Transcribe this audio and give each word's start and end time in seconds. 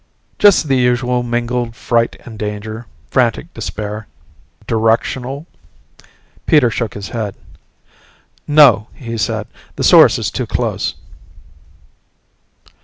"Just 0.39 0.67
the 0.67 0.77
usual 0.77 1.21
mingled 1.21 1.75
fright 1.75 2.15
and 2.25 2.39
danger, 2.39 2.87
frantic 3.11 3.53
despair." 3.53 4.07
"Directional?" 4.65 5.45
Peter 6.47 6.71
shook 6.71 6.95
his 6.95 7.09
head. 7.09 7.35
"No," 8.47 8.87
he 8.95 9.15
said. 9.15 9.45
"The 9.75 9.83
source 9.83 10.17
is 10.17 10.31
too 10.31 10.47
close." 10.47 10.95